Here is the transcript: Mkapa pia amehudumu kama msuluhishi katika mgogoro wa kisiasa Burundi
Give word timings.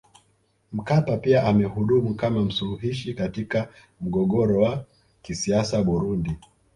Mkapa 0.73 1.17
pia 1.17 1.43
amehudumu 1.43 2.13
kama 2.15 2.41
msuluhishi 2.41 3.13
katika 3.13 3.69
mgogoro 4.01 4.61
wa 4.61 4.85
kisiasa 5.21 5.83
Burundi 5.83 6.37